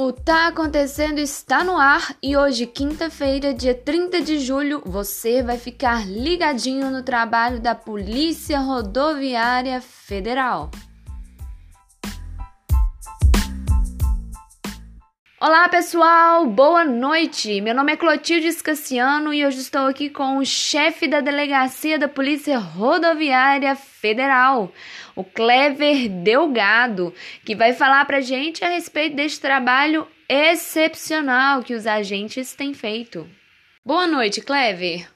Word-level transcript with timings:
O 0.00 0.12
Tá 0.12 0.46
Acontecendo 0.46 1.18
está 1.18 1.64
no 1.64 1.76
ar 1.76 2.14
e 2.22 2.36
hoje, 2.36 2.66
quinta-feira, 2.66 3.52
dia 3.52 3.74
30 3.74 4.20
de 4.20 4.38
julho, 4.38 4.80
você 4.86 5.42
vai 5.42 5.58
ficar 5.58 6.06
ligadinho 6.06 6.88
no 6.88 7.02
trabalho 7.02 7.58
da 7.58 7.74
Polícia 7.74 8.60
Rodoviária 8.60 9.80
Federal. 9.80 10.70
Olá 15.40 15.68
pessoal, 15.68 16.46
boa 16.46 16.84
noite. 16.84 17.60
Meu 17.60 17.74
nome 17.74 17.92
é 17.92 17.96
Clotilde 17.96 18.46
Escaciano 18.46 19.34
e 19.34 19.44
hoje 19.44 19.58
estou 19.58 19.88
aqui 19.88 20.10
com 20.10 20.38
o 20.38 20.44
chefe 20.44 21.08
da 21.08 21.20
delegacia 21.20 21.98
da 21.98 22.06
Polícia 22.06 22.56
Rodoviária 22.56 23.74
Federal, 23.98 24.72
o 25.16 25.24
Clever 25.24 26.08
Delgado, 26.08 27.12
que 27.44 27.54
vai 27.54 27.72
falar 27.72 28.04
pra 28.04 28.20
gente 28.20 28.64
a 28.64 28.68
respeito 28.68 29.16
deste 29.16 29.40
trabalho 29.40 30.06
excepcional 30.28 31.62
que 31.62 31.74
os 31.74 31.86
agentes 31.86 32.54
têm 32.54 32.72
feito. 32.72 33.28
Boa 33.84 34.06
noite, 34.06 34.40
Clever. 34.40 35.10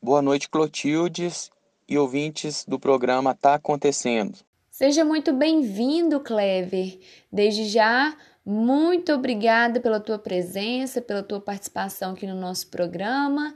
Boa 0.00 0.22
noite, 0.22 0.48
Clotildes 0.48 1.50
e 1.88 1.98
ouvintes 1.98 2.64
do 2.64 2.78
programa 2.78 3.34
Tá 3.34 3.54
Acontecendo. 3.54 4.38
Seja 4.70 5.04
muito 5.04 5.32
bem-vindo, 5.32 6.20
Clever. 6.20 6.98
Desde 7.32 7.64
já, 7.64 8.16
muito 8.46 9.12
obrigada 9.12 9.80
pela 9.80 10.00
tua 10.00 10.18
presença, 10.18 11.02
pela 11.02 11.22
tua 11.22 11.40
participação 11.40 12.12
aqui 12.12 12.26
no 12.26 12.40
nosso 12.40 12.68
programa. 12.68 13.54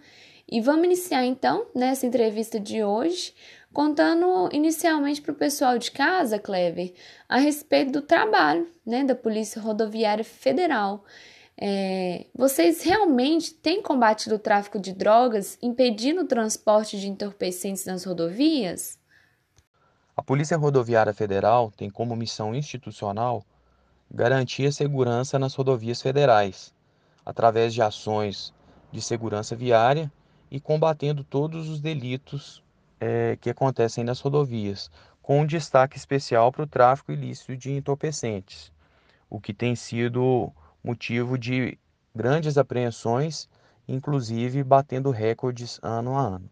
E 0.52 0.61
vamos 0.61 0.84
iniciar 0.84 1.24
então 1.24 1.65
nessa 1.74 2.04
entrevista 2.04 2.60
de 2.60 2.85
hoje, 2.85 3.32
contando 3.73 4.51
inicialmente 4.52 5.23
para 5.23 5.32
o 5.32 5.35
pessoal 5.35 5.79
de 5.79 5.90
casa, 5.90 6.38
Clever, 6.38 6.93
a 7.27 7.38
respeito 7.38 7.90
do 7.90 8.02
trabalho 8.02 8.68
né, 8.85 9.02
da 9.02 9.15
Polícia 9.15 9.62
Rodoviária 9.62 10.23
Federal. 10.23 11.04
É, 11.57 12.27
vocês 12.35 12.82
realmente 12.82 13.54
têm 13.54 13.80
combatido 13.80 14.35
o 14.35 14.38
tráfico 14.38 14.79
de 14.79 14.93
drogas, 14.93 15.57
impedindo 15.62 16.21
o 16.21 16.27
transporte 16.27 17.01
de 17.01 17.09
entorpecentes 17.09 17.87
nas 17.87 18.05
rodovias? 18.05 18.99
A 20.15 20.23
Polícia 20.23 20.59
Rodoviária 20.59 21.15
Federal 21.15 21.73
tem 21.74 21.88
como 21.88 22.15
missão 22.15 22.55
institucional 22.55 23.43
garantir 24.10 24.66
a 24.66 24.73
segurança 24.73 25.38
nas 25.38 25.55
rodovias 25.55 26.02
federais, 26.02 26.74
através 27.24 27.73
de 27.73 27.80
ações 27.80 28.52
de 28.93 29.01
segurança 29.01 29.57
viária 29.57 30.12
e 30.53 30.61
combatendo 30.61 31.25
todos 31.25 31.71
os 31.71 31.81
delitos 31.81 32.63
é, 33.01 33.39
que 33.41 33.49
acontecem 33.49 34.05
nas 34.05 34.21
rodovias, 34.21 34.91
com 35.23 35.41
um 35.41 35.47
destaque 35.47 35.97
especial 35.97 36.53
para 36.53 36.65
o 36.65 36.67
tráfico 36.67 37.11
ilícito 37.11 37.57
de 37.57 37.73
entorpecentes, 37.73 38.71
o 39.30 39.41
que 39.41 39.55
tem 39.55 39.75
sido 39.75 40.53
motivo 40.85 41.39
de 41.39 41.79
grandes 42.15 42.59
apreensões, 42.59 43.49
inclusive 43.89 44.63
batendo 44.63 45.11
recordes 45.11 45.80
ano 45.83 46.19
a 46.19 46.21
ano. 46.21 46.51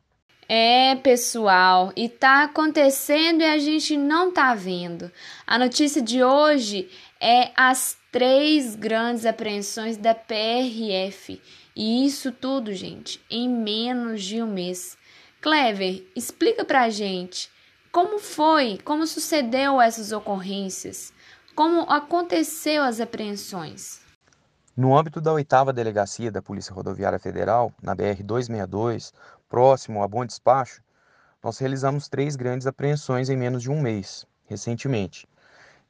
É, 0.49 0.97
pessoal, 0.97 1.93
e 1.95 2.09
tá 2.09 2.45
acontecendo 2.45 3.43
e 3.43 3.45
a 3.45 3.59
gente 3.59 3.99
não 3.99 4.33
tá 4.33 4.55
vendo. 4.55 5.13
A 5.47 5.59
notícia 5.59 6.01
de 6.01 6.25
hoje 6.25 6.89
é 7.21 7.51
as 7.55 7.99
três 8.11 8.75
grandes 8.75 9.27
apreensões 9.27 9.99
da 9.99 10.15
PRF. 10.15 11.41
E 11.75 12.07
isso 12.07 12.33
tudo, 12.33 12.73
gente, 12.75 13.21
em 13.31 13.49
menos 13.49 14.23
de 14.23 14.43
um 14.43 14.47
mês. 14.47 14.97
Clever, 15.41 16.07
explica 16.15 16.65
pra 16.65 16.91
gente 16.91 17.51
como 17.91 18.19
foi, 18.19 18.79
como 18.85 19.07
sucedeu 19.07 19.81
essas 19.81 20.13
ocorrências, 20.13 21.13
como 21.55 21.83
aconteceu 21.83 22.83
as 22.83 23.01
apreensões. 23.01 24.01
No 24.77 24.97
âmbito 24.97 25.21
da 25.21 25.33
oitava 25.33 25.73
delegacia 25.73 26.31
da 26.31 26.41
Polícia 26.41 26.73
Rodoviária 26.73 27.19
Federal, 27.19 27.73
na 27.83 27.95
BR-262, 27.95 29.13
próximo 29.49 30.03
a 30.03 30.09
Bom 30.09 30.25
Despacho, 30.25 30.83
nós 31.43 31.59
realizamos 31.59 32.09
três 32.09 32.37
grandes 32.37 32.67
apreensões 32.67 33.29
em 33.29 33.37
menos 33.37 33.63
de 33.63 33.71
um 33.71 33.81
mês, 33.81 34.27
recentemente 34.47 35.27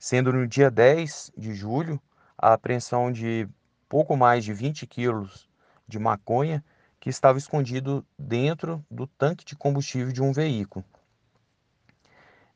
sendo 0.01 0.33
no 0.33 0.49
dia 0.49 0.71
10 0.71 1.33
de 1.37 1.55
julho 1.55 2.01
a 2.37 2.55
apreensão 2.55 3.13
de 3.13 3.47
pouco 3.87 4.17
mais 4.17 4.43
de 4.43 4.55
20 4.55 4.87
quilos 4.87 5.47
de 5.91 5.99
maconha 5.99 6.65
que 6.99 7.11
estava 7.11 7.39
escondido 7.39 8.05
dentro 8.19 8.85
do 8.91 9.07
tanque 9.07 9.45
de 9.45 9.57
combustível 9.57 10.13
de 10.13 10.23
um 10.23 10.33
veículo. 10.33 10.85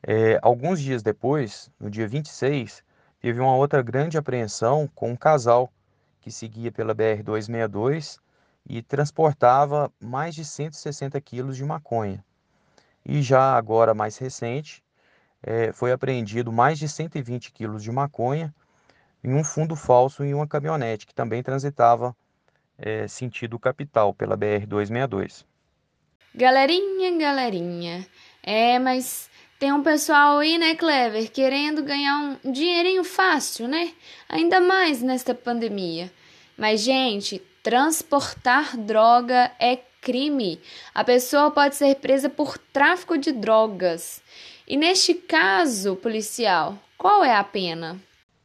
É, 0.03 0.39
alguns 0.43 0.81
dias 0.81 1.03
depois, 1.03 1.71
no 1.81 1.91
dia 1.91 2.07
26, 2.07 2.85
teve 3.21 3.41
uma 3.41 3.57
outra 3.57 3.83
grande 3.83 4.19
apreensão 4.19 4.89
com 4.95 5.13
um 5.13 5.17
casal 5.17 5.73
que 6.21 6.31
seguia 6.31 6.71
pela 6.71 6.95
BR-262 6.95 8.19
e 8.67 8.83
transportava 8.83 9.91
mais 10.01 10.35
de 10.35 10.45
160 10.45 11.21
quilos 11.21 11.57
de 11.57 11.65
maconha. 11.65 12.25
E 13.05 13.23
já 13.23 13.57
agora 13.57 13.95
mais 13.95 14.17
recente, 14.17 14.83
é, 15.43 15.73
foi 15.73 15.93
apreendido 15.93 16.51
mais 16.51 16.79
de 16.79 16.89
120 16.89 17.53
quilos 17.53 17.83
de 17.83 17.91
maconha 17.91 18.55
em 19.23 19.35
um 19.35 19.45
fundo 19.45 19.75
falso 19.75 20.23
em 20.23 20.35
uma 20.35 20.47
caminhonete 20.47 21.07
que 21.07 21.15
também 21.15 21.43
transitava 21.43 22.15
é, 22.79 23.07
sentido 23.09 23.59
capital 23.59 24.13
pela 24.13 24.37
BR-262. 24.37 25.45
Galerinha, 26.35 27.17
galerinha, 27.17 28.07
é, 28.43 28.79
mas 28.79 29.31
tem 29.59 29.73
um 29.73 29.83
pessoal 29.83 30.39
aí, 30.39 30.59
né, 30.59 30.75
Clever, 30.75 31.31
querendo 31.31 31.83
ganhar 31.83 32.39
um 32.45 32.53
dinheirinho 32.53 33.05
fácil, 33.05 33.69
né? 33.69 33.93
Ainda 34.29 34.61
mais 34.61 35.01
nesta 35.01 35.35
pandemia. 35.35 36.13
Mas, 36.59 36.81
gente, 36.81 37.41
transportar 37.63 38.77
droga 38.77 39.51
é 39.59 39.77
crime. 40.01 40.61
A 40.95 41.03
pessoa 41.03 41.51
pode 41.51 41.77
ser 41.77 41.95
presa 41.97 42.29
por 42.29 42.59
tráfico 42.59 43.17
de 43.17 43.33
drogas. 43.33 44.21
E 44.69 44.77
neste 44.77 45.15
caso 45.15 45.97
policial, 45.97 46.79
qual 46.99 47.25
é 47.25 47.35
a 47.35 47.43
pena? 47.43 47.99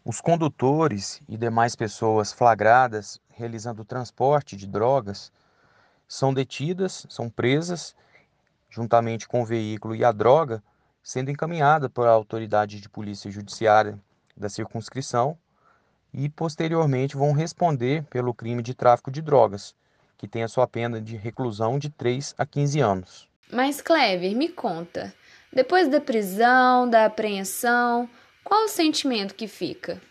Os 0.06 0.22
condutores 0.22 1.22
e 1.28 1.35
demais 1.35 1.75
pessoas 1.75 2.31
flagradas 2.31 3.19
realizando 3.39 3.81
o 3.81 3.85
transporte 3.85 4.57
de 4.57 4.67
drogas 4.67 5.31
são 6.07 6.33
detidas, 6.33 7.05
são 7.09 7.29
presas, 7.29 7.95
juntamente 8.69 9.27
com 9.27 9.41
o 9.41 9.45
veículo 9.45 9.95
e 9.95 10.03
a 10.03 10.11
droga, 10.11 10.61
sendo 11.01 11.31
encaminhada 11.31 11.89
para 11.89 12.09
a 12.09 12.13
autoridade 12.13 12.81
de 12.81 12.89
polícia 12.89 13.31
judiciária 13.31 13.97
da 14.35 14.50
circunscrição 14.50 15.38
e 16.13 16.27
posteriormente 16.27 17.16
vão 17.16 17.31
responder 17.31 18.03
pelo 18.05 18.33
crime 18.33 18.61
de 18.61 18.73
tráfico 18.73 19.09
de 19.09 19.22
drogas, 19.22 19.73
que 20.17 20.27
tem 20.27 20.44
a 20.44 20.47
sua 20.47 20.67
pena 20.67 21.00
de 21.00 21.16
reclusão 21.16 21.79
de 21.79 21.89
3 21.89 22.35
a 22.38 22.45
15 22.45 22.79
anos. 22.81 23.29
Mas 23.51 23.81
Clever, 23.81 24.35
me 24.35 24.50
conta, 24.50 25.13
depois 25.53 25.88
da 25.88 26.01
prisão, 26.01 26.89
da 26.89 27.06
apreensão, 27.06 28.09
qual 28.44 28.66
o 28.66 28.69
sentimento 28.69 29.33
que 29.33 29.47
fica? 29.47 30.01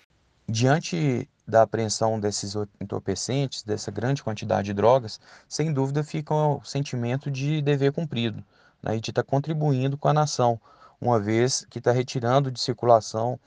Diante 0.48 1.28
da 1.48 1.62
apreensão 1.62 2.20
desses 2.20 2.54
entorpecentes, 2.78 3.62
dessa 3.62 3.90
grande 3.90 4.22
quantidade 4.22 4.66
de 4.66 4.74
drogas, 4.74 5.18
sem 5.48 5.72
dúvida 5.72 6.04
fica 6.04 6.34
o 6.34 6.62
sentimento 6.62 7.30
de 7.30 7.62
dever 7.62 7.90
cumprido, 7.90 8.44
né, 8.82 8.98
de 8.98 9.10
estar 9.10 9.22
tá 9.22 9.28
contribuindo 9.28 9.96
com 9.96 10.08
a 10.08 10.12
nação, 10.12 10.60
uma 11.00 11.18
vez 11.18 11.66
que 11.70 11.78
está 11.78 11.90
retirando 11.90 12.50
de 12.50 12.60
circulação 12.60 13.40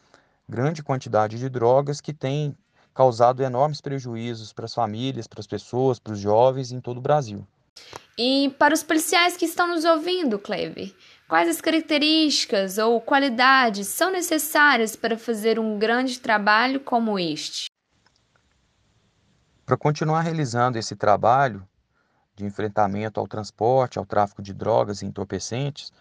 grande 0.49 0.83
quantidade 0.83 1.37
de 1.37 1.47
drogas 1.47 2.01
que 2.01 2.11
tem 2.11 2.57
causado 2.93 3.41
enormes 3.41 3.79
prejuízos 3.79 4.51
para 4.51 4.65
as 4.65 4.73
famílias, 4.73 5.27
para 5.27 5.39
as 5.39 5.47
pessoas, 5.47 5.97
para 5.97 6.11
os 6.11 6.19
jovens 6.19 6.73
em 6.73 6.81
todo 6.81 6.97
o 6.97 7.01
Brasil. 7.01 7.47
E 8.17 8.53
para 8.59 8.73
os 8.73 8.83
policiais 8.83 9.37
que 9.37 9.45
estão 9.45 9.67
nos 9.67 9.85
ouvindo, 9.85 10.37
Cleve, 10.37 10.93
quais 11.27 11.47
as 11.47 11.61
características 11.61 12.77
ou 12.77 12.99
qualidades 12.99 13.87
são 13.87 14.11
necessárias 14.11 14.95
para 14.95 15.17
fazer 15.17 15.57
um 15.57 15.79
grande 15.79 16.19
trabalho 16.19 16.81
como 16.81 17.17
este? 17.17 17.70
Para 19.71 19.77
continuar 19.77 20.19
realizando 20.19 20.77
esse 20.77 20.97
trabalho 20.97 21.65
de 22.35 22.43
enfrentamento 22.43 23.21
ao 23.21 23.25
transporte, 23.25 23.97
ao 23.97 24.05
tráfico 24.05 24.41
de 24.41 24.53
drogas 24.53 25.01
e 25.01 25.05
entorpecentes, 25.05 25.93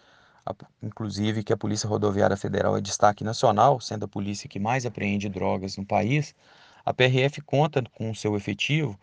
inclusive 0.83 1.41
que 1.41 1.53
a 1.53 1.57
Polícia 1.57 1.87
Rodoviária 1.87 2.35
Federal 2.35 2.75
é 2.75 2.81
destaque 2.81 3.23
nacional, 3.23 3.79
sendo 3.79 4.03
a 4.03 4.09
polícia 4.09 4.49
que 4.49 4.59
mais 4.59 4.85
apreende 4.85 5.29
drogas 5.29 5.77
no 5.77 5.85
país, 5.85 6.35
a 6.83 6.93
PRF 6.93 7.39
conta 7.43 7.81
com 7.93 8.13
seu 8.13 8.35
efetivo 8.35 8.99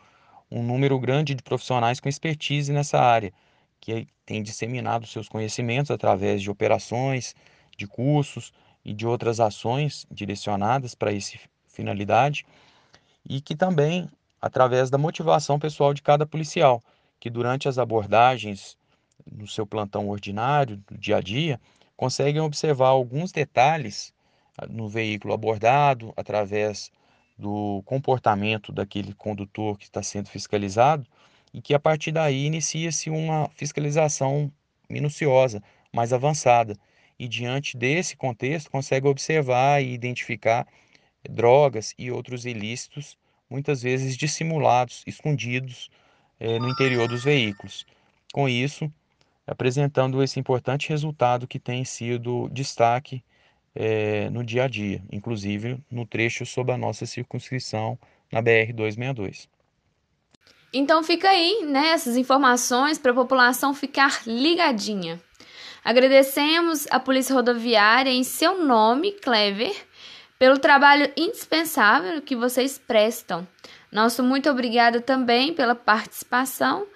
um 0.51 0.63
número 0.63 1.01
grande 1.01 1.35
de 1.35 1.43
profissionais 1.43 1.99
com 1.99 2.11
expertise 2.11 2.71
nessa 2.71 3.01
área, 3.01 3.33
que 3.81 4.07
tem 4.27 4.43
disseminado 4.43 5.07
seus 5.07 5.31
conhecimentos 5.31 5.91
através 5.91 6.43
de 6.43 6.51
operações, 6.51 7.35
de 7.75 7.87
cursos 7.87 8.53
e 8.85 8.93
de 8.93 9.07
outras 9.07 9.41
ações 9.41 10.07
direcionadas 10.11 10.95
para 10.95 11.11
essa 11.11 11.39
finalidade, 11.67 12.45
e 13.27 13.41
que 13.41 13.57
também 13.57 14.11
através 14.41 14.91
da 14.91 14.99
motivação 14.99 15.59
pessoal 15.59 15.93
de 15.93 16.03
cada 16.03 16.27
policial, 16.27 16.83
que 17.21 17.31
durante 17.31 17.69
as 17.69 17.79
abordagens 17.79 18.77
no 19.31 19.47
seu 19.47 19.67
plantão 19.67 20.09
ordinário, 20.09 20.77
do 20.77 20.97
dia 20.97 21.17
a 21.17 21.21
dia, 21.21 21.61
conseguem 21.97 22.41
observar 22.41 22.89
alguns 22.89 23.33
detalhes 23.33 24.15
ah, 24.57 24.67
no 24.67 24.89
veículo 24.89 25.35
abordado 25.35 26.13
através 26.17 26.91
do 27.37 27.83
comportamento 27.85 28.73
daquele 28.73 29.13
condutor 29.15 29.79
que 29.79 29.85
está 29.85 30.03
sendo 30.03 30.29
fiscalizado 30.29 31.07
e 31.53 31.63
que 31.63 31.75
a 31.75 31.79
partir 31.79 32.13
daí 32.13 32.47
inicia-se 32.47 33.11
uma 33.11 33.49
fiscalização 33.55 34.53
minuciosa, 34.89 35.63
mais 35.93 36.13
avançada. 36.13 36.77
E 37.19 37.27
diante 37.27 37.77
desse 37.77 38.17
contexto, 38.17 38.71
consegue 38.71 39.09
observar 39.09 39.83
e 39.83 39.93
identificar 39.93 40.67
drogas 41.29 41.95
e 41.99 42.11
outros 42.11 42.45
ilícitos, 42.45 43.17
muitas 43.49 43.83
vezes 43.83 44.17
dissimulados, 44.17 45.03
escondidos 45.07 45.91
eh, 46.39 46.59
no 46.59 46.69
interior 46.69 47.09
dos 47.09 47.25
veículos. 47.25 47.87
Com 48.33 48.49
isso, 48.49 48.93
apresentando 49.47 50.23
esse 50.23 50.39
importante 50.39 50.89
resultado 50.91 51.47
que 51.47 51.59
tem 51.59 51.85
sido 51.85 52.49
destaque 52.51 53.23
eh, 53.75 54.29
no 54.31 54.45
dia 54.45 54.65
a 54.65 54.69
dia, 54.69 55.03
inclusive 55.11 55.79
no 55.91 56.05
trecho 56.05 56.45
sob 56.45 56.73
a 56.73 56.77
nossa 56.77 57.07
circunscrição 57.07 57.99
na 58.31 58.43
BR-262. 58.43 59.49
Então 60.73 61.03
fica 61.03 61.31
aí, 61.31 61.65
né, 61.65 61.89
essas 61.89 62.17
informações 62.17 62.99
para 62.99 63.13
a 63.13 63.15
população 63.15 63.73
ficar 63.73 64.21
ligadinha. 64.27 65.19
Agradecemos 65.83 66.87
a 66.91 67.01
Polícia 67.01 67.35
Rodoviária 67.35 68.11
em 68.11 68.23
seu 68.23 68.63
nome, 68.63 69.13
Clever, 69.13 69.75
pelo 70.39 70.59
trabalho 70.59 71.11
indispensável 71.17 72.23
que 72.23 72.37
vocês 72.37 72.79
prestam. 72.79 73.47
Nosso 73.91 74.23
muito 74.23 74.49
obrigado 74.49 75.01
também 75.01 75.53
pela 75.53 75.75
participação 75.75 76.87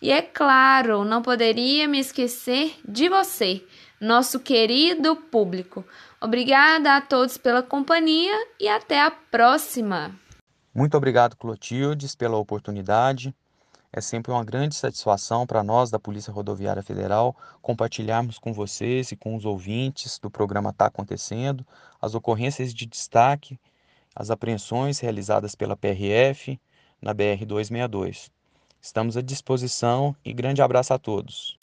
e 0.00 0.10
é 0.10 0.20
claro, 0.22 1.04
não 1.04 1.22
poderia 1.22 1.88
me 1.88 1.98
esquecer 1.98 2.74
de 2.86 3.08
você, 3.08 3.64
nosso 4.00 4.38
querido 4.38 5.16
público. 5.16 5.84
Obrigada 6.20 6.96
a 6.96 7.00
todos 7.00 7.36
pela 7.36 7.62
companhia 7.62 8.34
e 8.60 8.68
até 8.68 9.00
a 9.00 9.10
próxima. 9.10 10.14
Muito 10.74 10.96
obrigado, 10.96 11.36
Clotildes, 11.36 12.14
pela 12.14 12.36
oportunidade. 12.36 13.34
É 13.94 14.00
sempre 14.00 14.32
uma 14.32 14.42
grande 14.42 14.74
satisfação 14.74 15.46
para 15.46 15.62
nós 15.62 15.90
da 15.90 15.98
Polícia 15.98 16.32
Rodoviária 16.32 16.82
Federal 16.82 17.36
compartilharmos 17.60 18.38
com 18.38 18.50
vocês 18.50 19.12
e 19.12 19.16
com 19.16 19.36
os 19.36 19.44
ouvintes 19.44 20.18
do 20.18 20.30
programa 20.30 20.72
Tá 20.72 20.86
Acontecendo 20.86 21.66
as 22.00 22.14
ocorrências 22.14 22.72
de 22.72 22.86
destaque, 22.86 23.60
as 24.16 24.30
apreensões 24.30 24.98
realizadas 24.98 25.54
pela 25.54 25.76
PRF 25.76 26.58
na 27.02 27.14
BR-262. 27.14 28.30
Estamos 28.80 29.14
à 29.18 29.20
disposição 29.20 30.16
e 30.24 30.32
grande 30.32 30.62
abraço 30.62 30.94
a 30.94 30.98
todos. 30.98 31.58